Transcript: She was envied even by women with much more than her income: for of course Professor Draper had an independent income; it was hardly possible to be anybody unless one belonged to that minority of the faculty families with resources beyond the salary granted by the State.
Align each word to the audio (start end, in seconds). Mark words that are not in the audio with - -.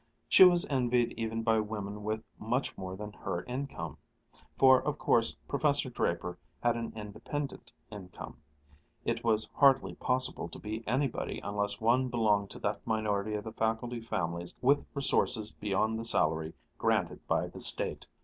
She 0.27 0.43
was 0.43 0.65
envied 0.65 1.13
even 1.15 1.43
by 1.43 1.59
women 1.59 2.03
with 2.03 2.23
much 2.39 2.75
more 2.75 2.95
than 2.95 3.13
her 3.13 3.43
income: 3.43 3.99
for 4.57 4.81
of 4.81 4.97
course 4.97 5.35
Professor 5.47 5.91
Draper 5.91 6.39
had 6.63 6.75
an 6.75 6.91
independent 6.95 7.71
income; 7.91 8.37
it 9.05 9.23
was 9.23 9.47
hardly 9.53 9.93
possible 9.93 10.49
to 10.49 10.57
be 10.57 10.83
anybody 10.87 11.39
unless 11.43 11.79
one 11.79 12.07
belonged 12.07 12.49
to 12.49 12.59
that 12.61 12.81
minority 12.87 13.35
of 13.35 13.43
the 13.43 13.53
faculty 13.53 13.99
families 14.01 14.55
with 14.59 14.83
resources 14.95 15.51
beyond 15.51 15.99
the 15.99 16.03
salary 16.03 16.55
granted 16.79 17.19
by 17.27 17.45
the 17.45 17.59
State. 17.59 18.07